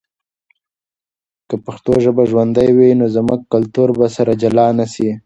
[1.47, 5.09] که پښتو ژبه ژوندی وي، نو زموږ کلتور به سره جلا نه سي.